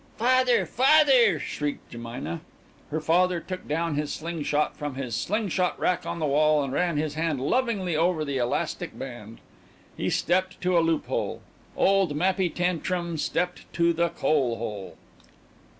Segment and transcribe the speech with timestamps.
[0.17, 0.65] "Father!
[0.65, 2.39] father!" shrieked Jemina.
[2.89, 6.97] Her father took down his slingshot from his slingshot rack on the wall and ran
[6.97, 9.37] his hand lovingly over the elastic band.
[9.95, 11.41] He stepped to a loophole.
[11.77, 14.97] Old Mappy Tantrum stepped to the coalhole.